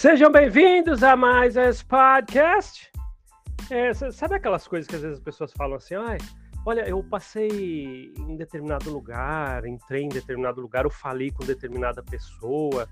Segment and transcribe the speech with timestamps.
[0.00, 2.90] Sejam bem-vindos a mais esse podcast.
[3.68, 5.94] É, sabe aquelas coisas que às vezes as pessoas falam assim,
[6.64, 12.88] olha, eu passei em determinado lugar, entrei em determinado lugar, eu falei com determinada pessoa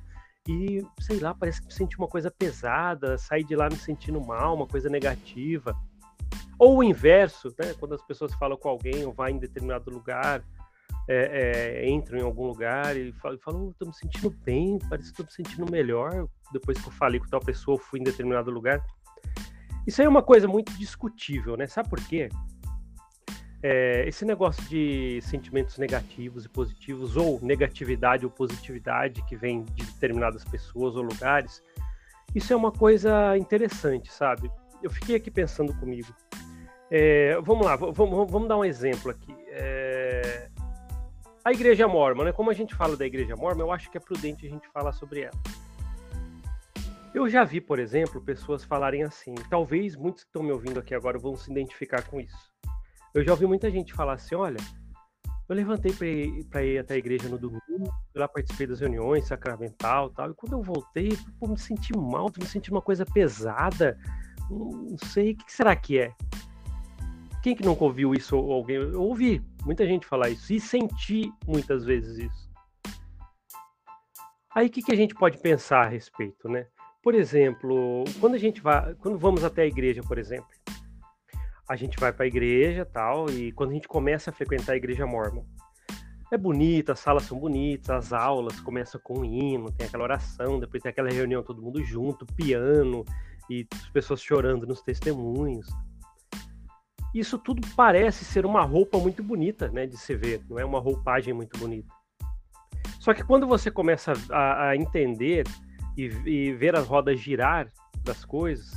[0.47, 4.55] e, sei lá, parece que senti uma coisa pesada, saí de lá me sentindo mal,
[4.55, 5.75] uma coisa negativa.
[6.59, 7.73] Ou o inverso, né?
[7.81, 10.45] Quando as pessoas falam com alguém ou vai em determinado lugar,
[11.09, 15.17] é, é, entram em algum lugar e falam, falam tô me sentindo bem, parece que
[15.17, 18.85] tô me sentindo melhor depois que eu falei com tal pessoa, fui em determinado lugar.
[19.87, 21.67] Isso aí é uma coisa muito discutível, né?
[21.67, 22.29] Sabe por quê?
[23.63, 29.87] É, esse negócio de sentimentos negativos e positivos, ou negatividade ou positividade que vem de
[29.87, 31.63] determinadas pessoas ou lugares,
[32.35, 34.51] isso é uma coisa interessante, sabe?
[34.83, 36.15] Eu fiquei aqui pensando comigo.
[36.91, 39.35] É, vamos lá, vamos, vamos, dar um exemplo aqui.
[41.49, 42.33] A igreja mormon, né?
[42.33, 44.93] Como a gente fala da igreja mormon, eu acho que é prudente a gente falar
[44.93, 45.39] sobre ela.
[47.15, 49.35] Eu já vi, por exemplo, pessoas falarem assim.
[49.49, 52.53] Talvez muitos que estão me ouvindo aqui agora vão se identificar com isso.
[53.15, 54.59] Eu já ouvi muita gente falar assim: olha,
[55.49, 60.11] eu levantei para ir, ir, até a igreja no domingo, lá participei das reuniões sacramental
[60.11, 63.99] tal, e quando eu voltei, pô, me senti mal, me senti uma coisa pesada,
[64.51, 66.13] não sei, o que será que é?
[67.43, 68.77] Quem que nunca ouviu isso ou alguém?
[68.77, 72.49] Eu ouvi muita gente falar isso e senti muitas vezes isso.
[74.55, 76.67] Aí o que, que a gente pode pensar a respeito, né?
[77.03, 80.49] Por exemplo, quando a gente vai, quando vamos até a igreja, por exemplo,
[81.69, 84.77] a gente vai para a igreja tal, e quando a gente começa a frequentar a
[84.77, 85.45] igreja mormon,
[86.33, 90.59] é bonita, as salas são bonitas, as aulas começam com um hino, tem aquela oração,
[90.59, 93.05] depois tem aquela reunião todo mundo junto, piano
[93.49, 95.67] e as pessoas chorando nos testemunhos.
[97.15, 100.79] Isso tudo parece ser uma roupa muito bonita, né, de se ver, não é uma
[100.79, 101.93] roupagem muito bonita.
[103.01, 105.47] Só que quando você começa a, a entender
[105.97, 107.69] e, e ver as rodas girar
[108.05, 108.73] das coisas,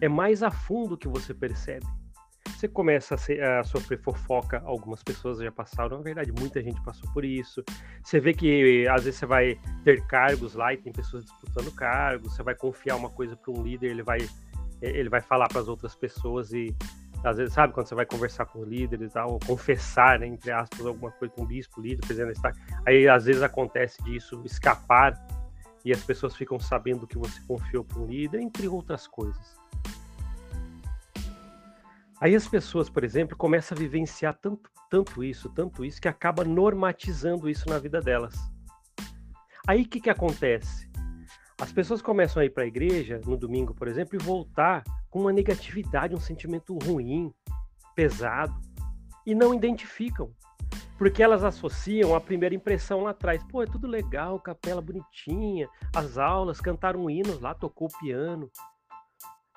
[0.00, 1.86] é mais a fundo que você percebe.
[2.56, 6.82] Você começa a, ser, a, sofrer fofoca, algumas pessoas já passaram, na verdade, muita gente
[6.82, 7.62] passou por isso.
[8.02, 12.34] Você vê que às vezes você vai ter cargos lá e tem pessoas disputando cargos,
[12.34, 14.18] você vai confiar uma coisa para um líder, ele vai
[14.82, 16.74] ele vai falar para as outras pessoas e
[17.24, 20.86] às vezes, sabe, quando você vai conversar com líderes, tal, ou confessar, né, entre aspas,
[20.86, 22.52] alguma coisa com um bispo, líder, presidente da
[22.86, 25.14] aí às vezes acontece disso escapar
[25.84, 29.56] e as pessoas ficam sabendo que você confiou para um líder, entre outras coisas.
[32.20, 36.44] Aí as pessoas, por exemplo, começam a vivenciar tanto, tanto isso, tanto isso, que acaba
[36.44, 38.34] normatizando isso na vida delas.
[39.66, 40.85] Aí o que, que acontece?
[41.58, 45.20] As pessoas começam a ir para a igreja no domingo, por exemplo, e voltar com
[45.20, 47.32] uma negatividade, um sentimento ruim,
[47.94, 48.54] pesado,
[49.24, 50.30] e não identificam
[50.98, 53.42] porque elas associam a primeira impressão lá atrás.
[53.44, 58.50] Pô, é tudo legal, capela bonitinha, as aulas, cantaram hinos lá, tocou piano.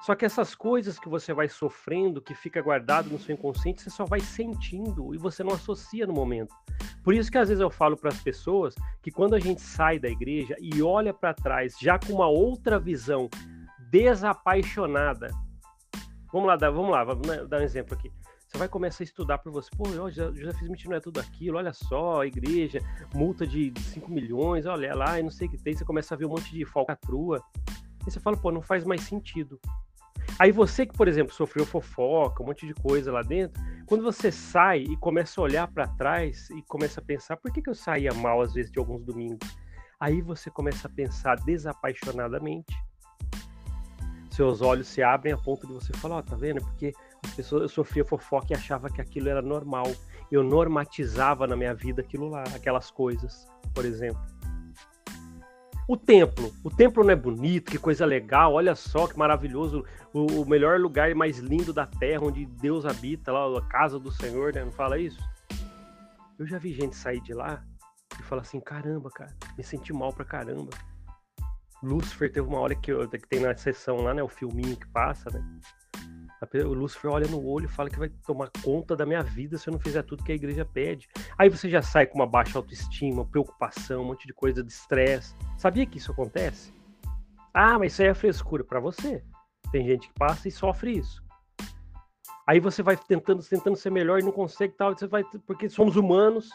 [0.02, 3.90] Só que essas coisas que você vai sofrendo, que fica guardado no seu inconsciente, você
[3.90, 6.56] só vai sentindo e você não associa no momento.
[7.04, 10.00] Por isso que às vezes eu falo para as pessoas que quando a gente sai
[10.00, 13.30] da igreja e olha para trás já com uma outra visão
[13.90, 15.30] desapaixonada.
[16.32, 18.12] Vamos lá, vamos lá, vamos dar um exemplo aqui.
[18.48, 19.70] Você vai começar a estudar por você.
[19.76, 21.58] Pô, eu já, já fiz mentira, não é tudo aquilo.
[21.58, 22.80] Olha só, igreja,
[23.14, 25.76] multa de 5 milhões, olha lá, e não sei o que tem.
[25.76, 27.44] Você começa a ver um monte de falcatrua.
[28.08, 29.60] E você fala, pô, não faz mais sentido.
[30.40, 34.32] Aí você que, por exemplo, sofreu fofoca, um monte de coisa lá dentro, quando você
[34.32, 37.76] sai e começa a olhar para trás e começa a pensar, por que, que eu
[37.76, 39.46] saía mal às vezes de alguns domingos?
[40.00, 42.74] Aí você começa a pensar desapaixonadamente.
[44.32, 46.62] Seus olhos se abrem a ponto de você falar, ó, oh, tá vendo?
[46.62, 46.94] Porque
[47.26, 49.92] as pessoas, eu sofria fofoca e achava que aquilo era normal.
[50.32, 53.46] Eu normatizava na minha vida aquilo lá, aquelas coisas,
[53.76, 54.22] por exemplo.
[55.90, 56.54] O templo.
[56.64, 59.84] O templo não é bonito, que coisa legal, olha só que maravilhoso.
[60.14, 64.12] O, o melhor lugar mais lindo da terra, onde Deus habita, lá, a casa do
[64.12, 64.64] Senhor, né?
[64.64, 65.18] Não fala isso?
[66.38, 67.64] Eu já vi gente sair de lá
[68.20, 70.70] e falar assim: caramba, cara, me senti mal pra caramba.
[71.82, 74.22] Lúcifer teve uma hora que, que tem na sessão lá, né?
[74.22, 75.44] O filminho que passa, né?
[76.66, 79.70] O Lúcifer olha no olho e fala que vai tomar conta da minha vida se
[79.70, 81.08] eu não fizer tudo que a igreja pede.
[81.38, 85.36] Aí você já sai com uma baixa autoestima, preocupação, um monte de coisa de estresse.
[85.58, 86.74] Sabia que isso acontece?
[87.54, 89.24] Ah, mas isso aí é frescura para você.
[89.72, 91.22] Tem gente que passa e sofre isso.
[92.48, 95.96] Aí você vai tentando, tentando ser melhor e não consegue tal, você vai porque somos
[95.96, 96.50] humanos.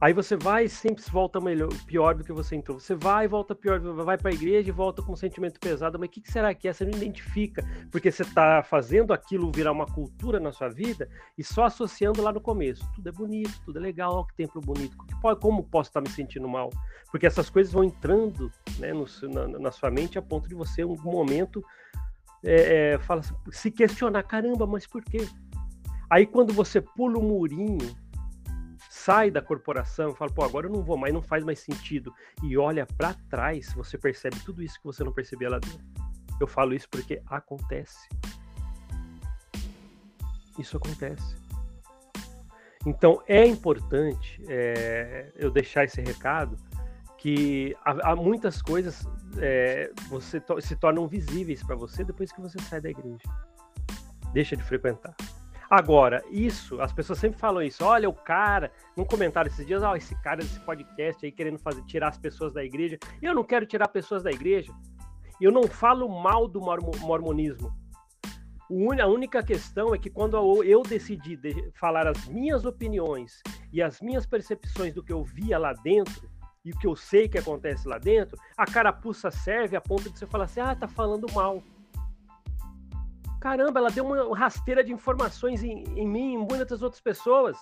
[0.00, 2.78] Aí você vai e sempre volta melhor, pior do que você entrou.
[2.78, 5.98] Você vai e volta pior, vai para a igreja e volta com um sentimento pesado.
[5.98, 6.72] Mas o que, que, será que é?
[6.72, 11.42] Você não identifica, porque você está fazendo aquilo virar uma cultura na sua vida e
[11.42, 12.88] só associando lá no começo.
[12.94, 14.96] Tudo é bonito, tudo é legal, olha que templo bonito.
[15.40, 16.70] Como posso estar me sentindo mal?
[17.10, 20.82] Porque essas coisas vão entrando né, no, na, na, sua mente a ponto de você,
[20.82, 21.60] em algum momento,
[22.44, 25.26] é, é, fala, se questionar: caramba, mas por quê?
[26.08, 27.96] Aí quando você pula o murinho
[29.08, 32.12] sai da corporação, fala, pô, agora eu não vou mais, não faz mais sentido,
[32.42, 35.80] e olha para trás, você percebe tudo isso que você não percebia lá dentro.
[36.38, 38.06] Eu falo isso porque acontece.
[40.58, 41.36] Isso acontece.
[42.84, 46.58] Então é importante é, eu deixar esse recado
[47.16, 49.08] que há, há muitas coisas
[49.38, 53.24] é, você to se tornam visíveis para você depois que você sai da igreja,
[54.34, 55.16] deixa de frequentar.
[55.70, 57.84] Agora, isso, as pessoas sempre falam isso.
[57.84, 61.58] Olha, o cara, num comentário esses dias, ó, oh, esse cara desse podcast aí querendo
[61.58, 62.98] fazer, tirar as pessoas da igreja.
[63.20, 64.72] Eu não quero tirar pessoas da igreja.
[65.38, 67.70] Eu não falo mal do mormonismo.
[69.00, 71.38] A única questão é que quando eu decidi
[71.74, 73.42] falar as minhas opiniões
[73.72, 76.28] e as minhas percepções do que eu via lá dentro
[76.64, 80.18] e o que eu sei que acontece lá dentro, a carapuça serve a ponto de
[80.18, 81.62] você falar assim: ah, tá falando mal.
[83.40, 87.56] Caramba, ela deu uma rasteira de informações em, em mim, em muitas outras pessoas.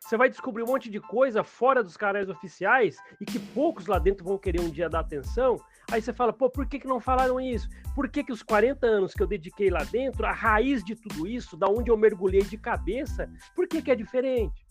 [0.00, 3.98] Você vai descobrir um monte de coisa fora dos canais oficiais e que poucos lá
[3.98, 5.56] dentro vão querer um dia dar atenção.
[5.90, 7.68] Aí você fala, pô, por que, que não falaram isso?
[7.94, 11.26] Por que, que os 40 anos que eu dediquei lá dentro, a raiz de tudo
[11.26, 14.63] isso, da onde eu mergulhei de cabeça, por que, que é diferente?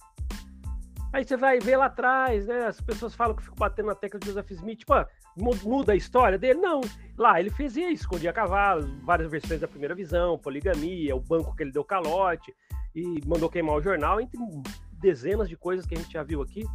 [1.13, 2.65] Aí você vai ver lá atrás, né?
[2.65, 5.07] As pessoas falam que ficam batendo na tecla de Joseph Smith, ah,
[5.37, 6.59] muda a história dele?
[6.59, 6.81] Não.
[7.15, 11.61] Lá ele fez isso, escondia cavalos, várias versões da primeira visão, poligamia, o banco que
[11.61, 12.51] ele deu calote
[12.95, 14.39] e mandou queimar o jornal, entre
[14.93, 16.65] dezenas de coisas que a gente já viu aqui.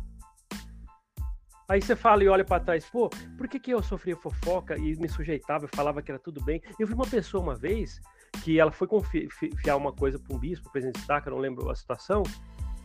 [1.68, 4.94] Aí você fala e olha para trás, pô, por que, que eu sofria fofoca e
[4.96, 6.62] me sujeitava e falava que era tudo bem?
[6.78, 8.00] Eu vi uma pessoa uma vez
[8.44, 11.74] que ela foi confiar uma coisa para um bispo, presidente da eu não lembro a
[11.74, 12.22] situação,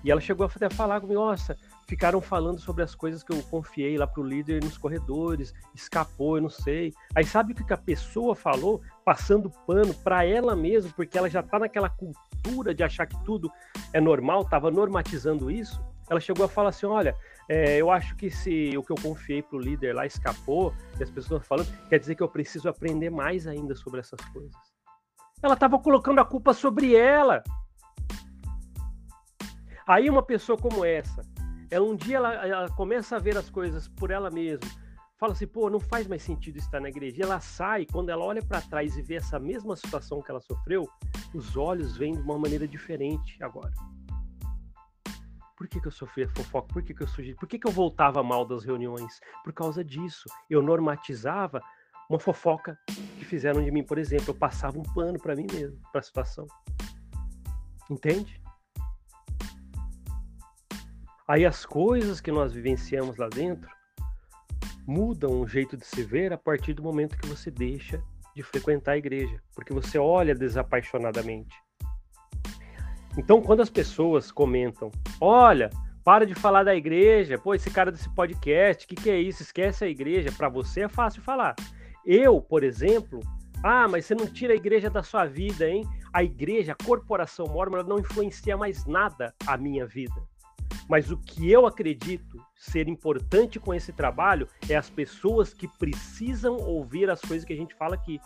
[0.03, 1.55] e ela chegou até a falar comigo, nossa,
[1.87, 6.41] ficaram falando sobre as coisas que eu confiei lá pro líder nos corredores, escapou, eu
[6.43, 6.93] não sei.
[7.15, 8.81] Aí sabe o que a pessoa falou?
[9.05, 13.49] Passando pano para ela mesma, porque ela já tá naquela cultura de achar que tudo
[13.93, 15.81] é normal, tava normatizando isso.
[16.09, 17.15] Ela chegou a falar assim, olha,
[17.49, 21.09] é, eu acho que se o que eu confiei pro líder lá escapou, e as
[21.09, 24.53] pessoas falando, quer dizer que eu preciso aprender mais ainda sobre essas coisas.
[25.41, 27.43] Ela estava colocando a culpa sobre ela.
[29.87, 31.21] Aí uma pessoa como essa,
[31.69, 34.69] ela um dia ela, ela começa a ver as coisas por ela mesma,
[35.17, 37.17] fala assim, pô, não faz mais sentido estar na igreja.
[37.17, 40.41] E ela sai, quando ela olha para trás e vê essa mesma situação que ela
[40.41, 40.87] sofreu,
[41.33, 43.71] os olhos vêm de uma maneira diferente agora.
[45.55, 46.67] Por que, que eu sofria fofoca?
[46.73, 47.35] Por que, que eu sugeri?
[47.35, 49.21] Por que, que eu voltava mal das reuniões?
[49.45, 50.25] Por causa disso.
[50.49, 51.61] Eu normatizava
[52.09, 54.31] uma fofoca que fizeram de mim, por exemplo.
[54.31, 56.45] Eu passava um pano para mim mesmo, para a situação.
[57.89, 58.42] Entende?
[61.27, 63.69] Aí as coisas que nós vivenciamos lá dentro
[64.85, 68.03] mudam o jeito de se ver a partir do momento que você deixa
[68.35, 71.55] de frequentar a igreja, porque você olha desapaixonadamente.
[73.17, 74.91] Então, quando as pessoas comentam,
[75.21, 75.69] olha,
[76.03, 79.43] para de falar da igreja, pô, esse cara desse podcast, o que, que é isso?
[79.43, 80.31] Esquece a igreja.
[80.35, 81.55] Para você é fácil falar.
[82.05, 83.21] Eu, por exemplo,
[83.63, 85.87] ah, mas você não tira a igreja da sua vida, hein?
[86.11, 90.15] A igreja, a corporação mormon, não influencia mais nada a minha vida.
[90.89, 96.57] Mas o que eu acredito ser importante com esse trabalho é as pessoas que precisam
[96.57, 98.19] ouvir as coisas que a gente fala aqui.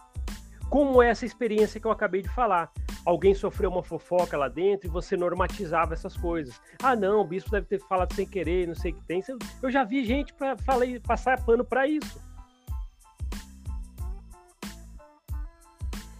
[0.70, 2.72] Como é essa experiência que eu acabei de falar?
[3.06, 6.60] Alguém sofreu uma fofoca lá dentro e você normatizava essas coisas.
[6.84, 9.24] Ah, não, o bispo deve ter falado sem querer, não sei o que tem.
[9.64, 10.58] Eu já vi gente para
[11.06, 12.26] passar pano para isso.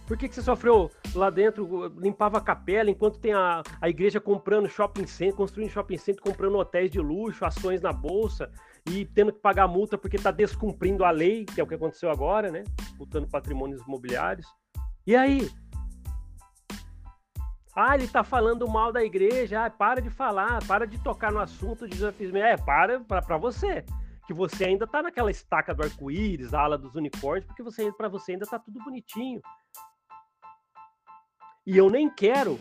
[0.08, 4.18] Por que, que você sofreu lá dentro, limpava a capela, enquanto tem a, a igreja
[4.18, 8.50] comprando shopping center, construindo shopping center, comprando hotéis de luxo, ações na bolsa
[8.90, 12.10] e tendo que pagar multa porque está descumprindo a lei, que é o que aconteceu
[12.10, 12.64] agora, né?
[12.96, 14.46] Multando patrimônios imobiliários.
[15.06, 15.50] E aí?
[17.76, 19.66] Ah, ele está falando mal da igreja.
[19.66, 22.34] Ah, para de falar, para de tocar no assunto de desafio.
[22.38, 23.84] É, para para você.
[24.26, 28.08] Que você ainda está naquela estaca do arco-íris, a ala dos unicórnios, porque você para
[28.08, 29.42] você ainda está tudo bonitinho.
[31.68, 32.58] E eu nem quero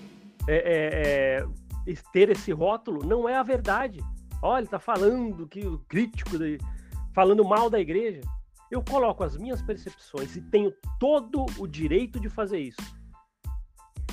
[0.50, 4.02] é, é, é, ter esse rótulo, não é a verdade.
[4.42, 6.58] Olha, está falando que o crítico, de,
[7.14, 8.20] falando mal da igreja.
[8.70, 12.82] Eu coloco as minhas percepções e tenho todo o direito de fazer isso.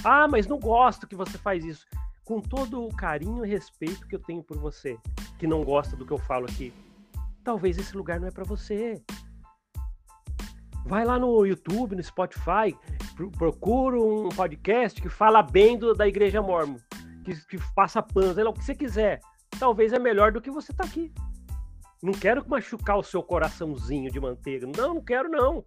[0.05, 1.85] Ah, mas não gosto que você faz isso.
[2.25, 4.97] Com todo o carinho e respeito que eu tenho por você.
[5.41, 6.73] que não gosta do que eu falo aqui.
[7.43, 9.03] Talvez esse lugar não é para você.
[10.87, 12.77] Vai lá no YouTube, no Spotify,
[13.39, 16.77] procura um podcast que fala bem do, da Igreja Mormon,
[17.25, 19.21] que, que passa pano, o que você quiser.
[19.59, 21.11] Talvez é melhor do que você tá aqui.
[22.03, 24.67] Não quero machucar o seu coraçãozinho de manteiga.
[24.77, 25.65] Não, não quero não.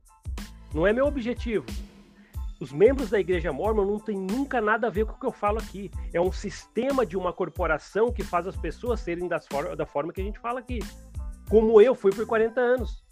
[0.72, 1.66] Não é meu objetivo.
[2.60, 5.32] Os membros da Igreja Mormon não tem nunca nada a ver com o que eu
[5.32, 5.90] falo aqui.
[6.14, 10.14] É um sistema de uma corporação que faz as pessoas serem das for da forma
[10.14, 10.78] que a gente fala aqui.
[11.50, 13.07] Como eu fui por 40 anos.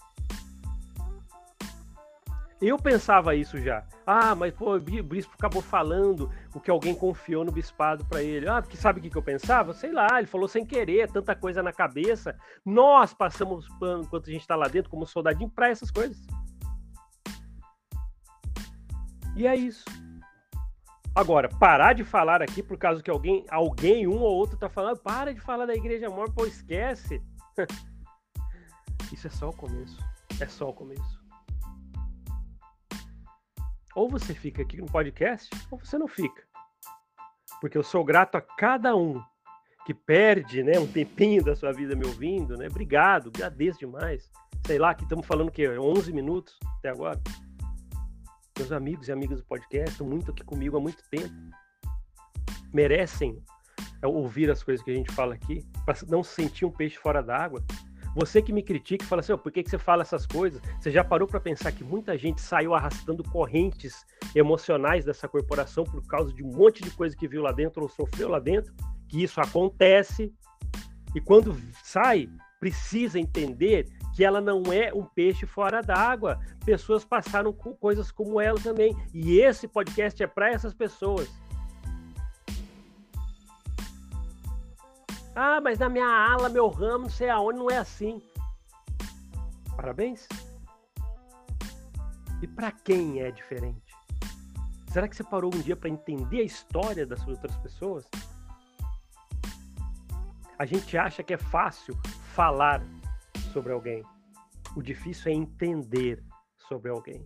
[2.61, 3.85] Eu pensava isso já.
[4.07, 8.47] Ah, mas pô, o bispo acabou falando o que alguém confiou no bispado para ele.
[8.47, 9.73] Ah, porque sabe o que eu pensava?
[9.73, 12.37] Sei lá, ele falou sem querer, tanta coisa na cabeça.
[12.65, 16.25] Nós passamos pano enquanto a gente está lá dentro, como soldadinho, para essas coisas.
[19.35, 19.83] E é isso.
[21.13, 24.99] Agora, parar de falar aqui por causa que alguém, alguém um ou outro tá falando,
[24.99, 27.21] para de falar da igreja mormon, pô, esquece.
[29.11, 29.97] Isso é só o começo.
[30.39, 31.14] É só o começo.
[33.95, 36.43] Ou você fica aqui no podcast, ou você não fica.
[37.61, 39.23] Porque eu sou grato a cada um
[39.85, 42.67] que perde né, um tempinho da sua vida me ouvindo, né?
[42.67, 44.29] Obrigado, agradeço demais.
[44.65, 47.21] Sei lá, que estamos falando que 11 minutos até agora.
[48.57, 51.33] Meus amigos e amigas do podcast estão muito aqui comigo há muito tempo.
[52.73, 53.41] Merecem
[54.01, 57.21] é, ouvir as coisas que a gente fala aqui, para não sentir um peixe fora
[57.21, 57.63] d'água.
[58.15, 60.61] Você que me critica e fala assim, oh, por que, que você fala essas coisas?
[60.79, 66.01] Você já parou para pensar que muita gente saiu arrastando correntes emocionais dessa corporação por
[66.07, 68.73] causa de um monte de coisa que viu lá dentro ou sofreu lá dentro?
[69.09, 70.33] Que isso acontece.
[71.13, 76.39] E quando sai, precisa entender que ela não é um peixe fora d'água.
[76.65, 78.95] Pessoas passaram com coisas como ela também.
[79.13, 81.29] E esse podcast é para essas pessoas.
[85.35, 88.21] Ah, mas na minha ala, meu ramo, não sei aonde, não é assim.
[89.75, 90.27] Parabéns.
[92.41, 93.93] E para quem é diferente?
[94.87, 98.09] Será que você parou um dia para entender a história das outras pessoas?
[100.57, 101.99] A gente acha que é fácil
[102.33, 102.81] falar
[103.51, 104.03] sobre alguém.
[104.73, 106.23] O difícil é entender
[106.57, 107.21] sobre alguém.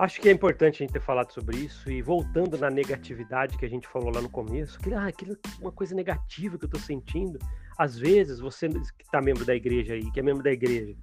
[0.00, 3.66] Acho que é importante a gente ter falado sobre isso e voltando na negatividade que
[3.66, 7.38] a gente falou lá no começo, ah, aquilo uma coisa negativa que eu estou sentindo.
[7.76, 10.96] Às vezes, você que está membro da igreja aí, que é membro da igreja,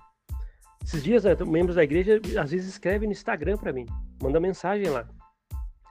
[0.83, 3.85] esses dias, né, membros da igreja às vezes escrevem no Instagram para mim,
[4.19, 5.07] manda mensagem lá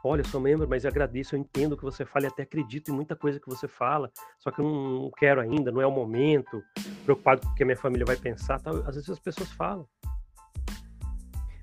[0.06, 2.90] olha, eu sou membro, mas agradeço, eu entendo o que você fala e até acredito
[2.90, 5.90] em muita coisa que você fala, só que eu não quero ainda, não é o
[5.90, 6.62] momento,
[7.04, 8.76] preocupado com o que a minha família vai pensar, tal.
[8.86, 9.86] às vezes as pessoas falam.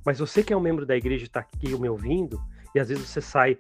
[0.06, 2.42] Mas você que é um membro da igreja está aqui me ouvindo,
[2.76, 3.58] e às vezes você sai,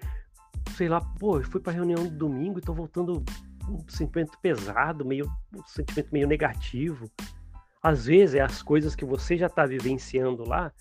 [0.75, 3.23] sei lá, pô, eu fui para reunião de domingo e tô voltando
[3.69, 7.09] um sentimento pesado, meio um sentimento meio negativo.
[7.81, 10.71] Às vezes é as coisas que você já está vivenciando lá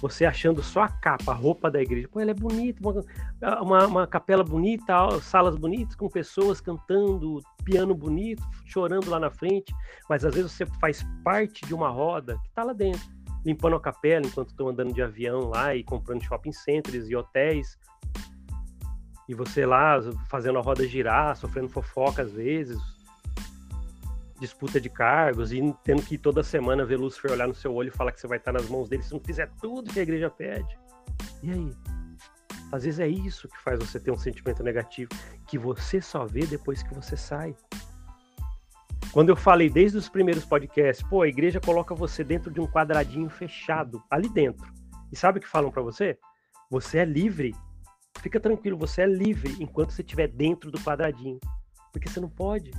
[0.00, 2.08] você achando só a capa, a roupa da igreja.
[2.08, 2.80] Pô, ela é bonita,
[3.60, 9.72] uma, uma, capela bonita, salas bonitas, com pessoas cantando, piano bonito, chorando lá na frente.
[10.08, 13.02] Mas às vezes você faz parte de uma roda que está lá dentro,
[13.44, 17.78] limpando a capela enquanto estão andando de avião lá e comprando shopping centers e hotéis.
[19.28, 22.78] E você lá fazendo a roda girar, sofrendo fofoca às vezes,
[24.38, 27.90] disputa de cargos e tendo que toda semana ver Lúcifer olhar no seu olho e
[27.92, 30.28] falar que você vai estar nas mãos dele se não fizer tudo que a igreja
[30.28, 30.76] pede.
[31.42, 31.70] E aí?
[32.72, 35.10] Às vezes é isso que faz você ter um sentimento negativo,
[35.46, 37.54] que você só vê depois que você sai.
[39.12, 42.66] Quando eu falei desde os primeiros podcasts, pô, a igreja coloca você dentro de um
[42.66, 44.72] quadradinho fechado, ali dentro.
[45.12, 46.18] E sabe o que falam para você?
[46.70, 47.54] Você é livre.
[48.22, 51.38] Fica tranquilo, você é livre enquanto você estiver dentro do quadradinho.
[51.92, 52.70] Porque você não pode.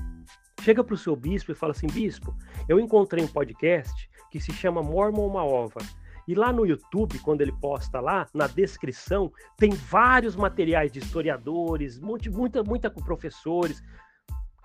[0.63, 2.35] Chega para o seu bispo e fala assim: Bispo,
[2.67, 5.81] eu encontrei um podcast que se chama Mormon Uma Ova.
[6.27, 11.99] E lá no YouTube, quando ele posta lá, na descrição, tem vários materiais de historiadores,
[11.99, 13.83] muita, muita, muita professores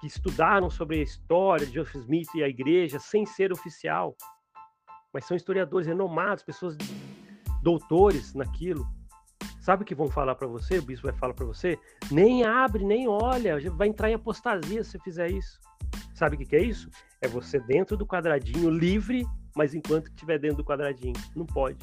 [0.00, 4.16] que estudaram sobre a história de Joseph Smith e a igreja sem ser oficial.
[5.12, 6.76] Mas são historiadores renomados, pessoas
[7.62, 8.86] doutores naquilo.
[9.60, 10.78] Sabe o que vão falar para você?
[10.78, 11.78] O bispo vai falar para você?
[12.10, 15.58] Nem abre, nem olha, vai entrar em apostasia se fizer isso.
[16.14, 16.88] Sabe o que, é isso?
[17.20, 21.14] É você dentro do quadradinho, livre, mas enquanto estiver dentro do quadradinho.
[21.34, 21.78] Não pode.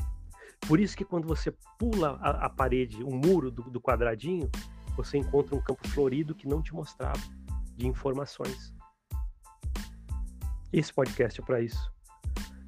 [0.68, 4.50] Por isso que quando você pula a, a parede, o muro do, do quadradinho,
[4.96, 7.20] você encontra um campo florido que não te mostrava,
[7.76, 8.74] de informações.
[10.72, 11.92] Esse podcast é para isso.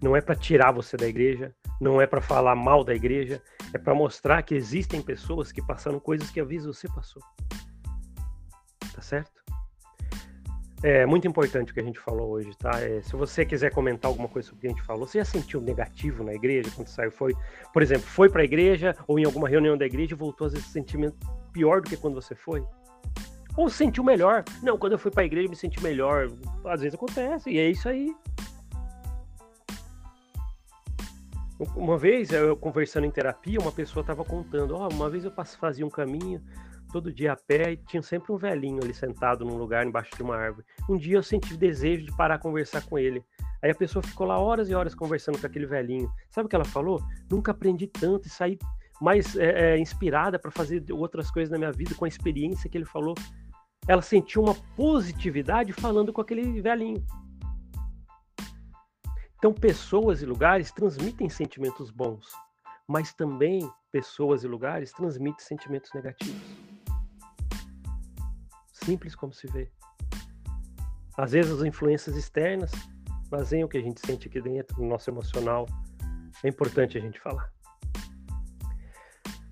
[0.02, 3.42] Não é para tirar você da igreja, não é para falar mal da igreja,
[3.74, 7.22] é para mostrar que existem pessoas que passaram coisas que às vezes você passou.
[8.94, 9.38] Tá certo?
[10.84, 12.80] É muito importante o que a gente falou hoje, tá?
[12.80, 15.26] É, se você quiser comentar alguma coisa sobre o que a gente falou, você já
[15.26, 17.12] sentiu negativo na igreja quando saiu?
[17.12, 17.34] Foi,
[17.74, 20.54] por exemplo, foi para a igreja ou em alguma reunião da igreja e voltou às
[20.54, 21.18] vezes sentimento
[21.52, 22.64] pior do que quando você foi?
[23.58, 24.44] Ou sentiu melhor?
[24.62, 26.30] Não, quando eu fui para a igreja eu me senti melhor.
[26.64, 28.16] Às vezes acontece e é isso aí.
[31.76, 35.84] Uma vez, eu conversando em terapia, uma pessoa estava contando: oh, uma vez eu fazia
[35.84, 36.40] um caminho
[36.92, 40.22] todo dia a pé e tinha sempre um velhinho ali sentado num lugar embaixo de
[40.22, 40.66] uma árvore.
[40.88, 43.24] Um dia eu senti desejo de parar a conversar com ele.
[43.62, 46.12] Aí a pessoa ficou lá horas e horas conversando com aquele velhinho.
[46.30, 47.02] Sabe o que ela falou?
[47.30, 48.58] Nunca aprendi tanto e saí
[49.02, 52.78] mais é, é, inspirada para fazer outras coisas na minha vida com a experiência que
[52.78, 53.16] ele falou.
[53.88, 57.06] Ela sentiu uma positividade falando com aquele velhinho.
[59.38, 62.28] Então, pessoas e lugares transmitem sentimentos bons,
[62.88, 66.42] mas também pessoas e lugares transmitem sentimentos negativos.
[68.74, 69.72] Simples como se vê.
[71.18, 72.72] Às vezes, as influências externas
[73.30, 75.66] fazem o que a gente sente aqui dentro, no nosso emocional.
[76.44, 77.52] É importante a gente falar.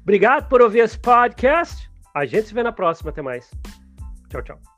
[0.02, 1.90] Obrigado por ouvir esse podcast.
[2.14, 3.10] A gente se vê na próxima.
[3.10, 3.52] Até mais.
[4.30, 4.75] 叫整。